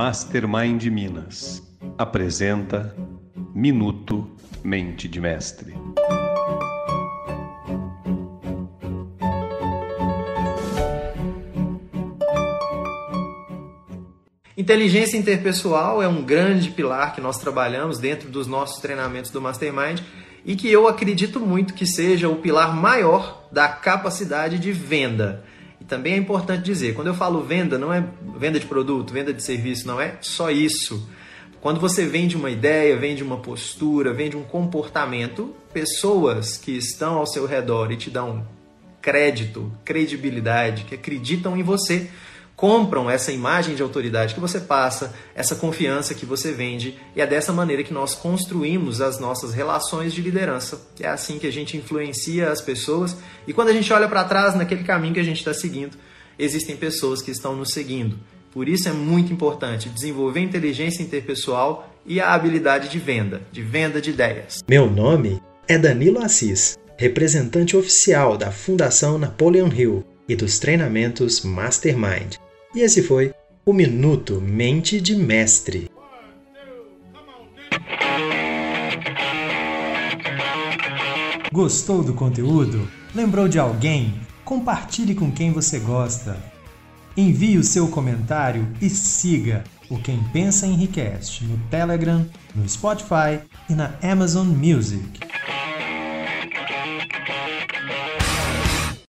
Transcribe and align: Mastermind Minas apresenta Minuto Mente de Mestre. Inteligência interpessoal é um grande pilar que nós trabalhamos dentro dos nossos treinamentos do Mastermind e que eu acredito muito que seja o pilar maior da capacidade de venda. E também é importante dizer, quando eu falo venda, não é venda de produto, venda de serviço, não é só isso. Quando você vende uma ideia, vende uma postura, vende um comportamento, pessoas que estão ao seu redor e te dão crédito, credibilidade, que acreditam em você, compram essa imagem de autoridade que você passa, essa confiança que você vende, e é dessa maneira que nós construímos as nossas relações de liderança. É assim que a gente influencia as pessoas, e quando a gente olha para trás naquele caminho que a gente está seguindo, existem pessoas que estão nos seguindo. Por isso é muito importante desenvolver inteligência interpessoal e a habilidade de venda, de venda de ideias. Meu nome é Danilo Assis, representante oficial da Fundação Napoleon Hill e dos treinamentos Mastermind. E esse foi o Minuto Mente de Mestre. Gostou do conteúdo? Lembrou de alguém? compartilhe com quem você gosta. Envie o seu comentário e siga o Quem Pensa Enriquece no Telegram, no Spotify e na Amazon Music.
Mastermind 0.00 0.84
Minas 0.84 1.60
apresenta 1.98 2.94
Minuto 3.52 4.30
Mente 4.62 5.08
de 5.08 5.20
Mestre. 5.20 5.74
Inteligência 14.56 15.18
interpessoal 15.18 16.00
é 16.00 16.06
um 16.06 16.22
grande 16.22 16.70
pilar 16.70 17.12
que 17.12 17.20
nós 17.20 17.38
trabalhamos 17.38 17.98
dentro 17.98 18.30
dos 18.30 18.46
nossos 18.46 18.80
treinamentos 18.80 19.32
do 19.32 19.42
Mastermind 19.42 19.98
e 20.44 20.54
que 20.54 20.70
eu 20.70 20.86
acredito 20.86 21.40
muito 21.40 21.74
que 21.74 21.84
seja 21.84 22.28
o 22.28 22.36
pilar 22.36 22.72
maior 22.72 23.48
da 23.50 23.66
capacidade 23.66 24.60
de 24.60 24.70
venda. 24.70 25.42
E 25.80 25.84
também 25.84 26.14
é 26.14 26.16
importante 26.16 26.62
dizer, 26.62 26.94
quando 26.94 27.08
eu 27.08 27.14
falo 27.14 27.42
venda, 27.42 27.76
não 27.76 27.92
é 27.92 28.04
venda 28.38 28.58
de 28.60 28.66
produto, 28.66 29.12
venda 29.12 29.32
de 29.32 29.42
serviço, 29.42 29.86
não 29.86 30.00
é 30.00 30.16
só 30.20 30.50
isso. 30.50 31.08
Quando 31.60 31.80
você 31.80 32.06
vende 32.06 32.36
uma 32.36 32.50
ideia, 32.50 32.96
vende 32.96 33.22
uma 33.22 33.38
postura, 33.38 34.12
vende 34.12 34.36
um 34.36 34.44
comportamento, 34.44 35.54
pessoas 35.72 36.56
que 36.56 36.70
estão 36.70 37.18
ao 37.18 37.26
seu 37.26 37.46
redor 37.46 37.90
e 37.90 37.96
te 37.96 38.10
dão 38.10 38.46
crédito, 39.02 39.72
credibilidade, 39.84 40.84
que 40.84 40.94
acreditam 40.94 41.56
em 41.56 41.62
você, 41.62 42.08
compram 42.54 43.08
essa 43.08 43.30
imagem 43.30 43.76
de 43.76 43.82
autoridade 43.82 44.34
que 44.34 44.40
você 44.40 44.58
passa, 44.58 45.14
essa 45.34 45.54
confiança 45.54 46.12
que 46.12 46.26
você 46.26 46.52
vende, 46.52 46.98
e 47.14 47.20
é 47.20 47.26
dessa 47.26 47.52
maneira 47.52 47.84
que 47.84 47.92
nós 47.92 48.16
construímos 48.16 49.00
as 49.00 49.20
nossas 49.20 49.54
relações 49.54 50.12
de 50.12 50.20
liderança. 50.20 50.80
É 50.98 51.06
assim 51.06 51.38
que 51.38 51.46
a 51.46 51.52
gente 51.52 51.76
influencia 51.76 52.50
as 52.50 52.60
pessoas, 52.60 53.16
e 53.46 53.52
quando 53.52 53.68
a 53.68 53.72
gente 53.72 53.92
olha 53.92 54.08
para 54.08 54.24
trás 54.24 54.56
naquele 54.56 54.82
caminho 54.82 55.14
que 55.14 55.20
a 55.20 55.24
gente 55.24 55.38
está 55.38 55.54
seguindo, 55.54 55.96
existem 56.38 56.76
pessoas 56.76 57.20
que 57.20 57.30
estão 57.30 57.56
nos 57.56 57.72
seguindo. 57.72 58.18
Por 58.52 58.68
isso 58.68 58.88
é 58.88 58.92
muito 58.92 59.32
importante 59.32 59.88
desenvolver 59.88 60.40
inteligência 60.40 61.02
interpessoal 61.02 61.92
e 62.06 62.20
a 62.20 62.32
habilidade 62.32 62.88
de 62.88 62.98
venda, 62.98 63.42
de 63.52 63.62
venda 63.62 64.00
de 64.00 64.10
ideias. 64.10 64.62
Meu 64.68 64.90
nome 64.90 65.42
é 65.66 65.76
Danilo 65.76 66.22
Assis, 66.22 66.78
representante 66.96 67.76
oficial 67.76 68.36
da 68.36 68.50
Fundação 68.50 69.18
Napoleon 69.18 69.68
Hill 69.68 70.04
e 70.28 70.34
dos 70.34 70.58
treinamentos 70.58 71.42
Mastermind. 71.42 72.36
E 72.74 72.80
esse 72.80 73.02
foi 73.02 73.34
o 73.64 73.72
Minuto 73.72 74.40
Mente 74.40 75.00
de 75.00 75.14
Mestre. 75.14 75.90
Gostou 81.52 82.02
do 82.02 82.14
conteúdo? 82.14 82.88
Lembrou 83.14 83.48
de 83.48 83.58
alguém? 83.58 84.14
compartilhe 84.48 85.14
com 85.14 85.30
quem 85.30 85.52
você 85.52 85.78
gosta. 85.78 86.34
Envie 87.14 87.58
o 87.58 87.62
seu 87.62 87.86
comentário 87.88 88.66
e 88.80 88.88
siga 88.88 89.62
o 89.90 89.98
Quem 89.98 90.24
Pensa 90.32 90.66
Enriquece 90.66 91.44
no 91.44 91.58
Telegram, 91.68 92.26
no 92.54 92.66
Spotify 92.66 93.42
e 93.68 93.74
na 93.74 93.92
Amazon 94.02 94.46
Music. 94.46 95.20